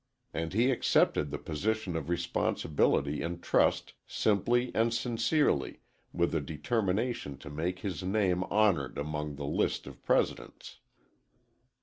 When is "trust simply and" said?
3.39-4.91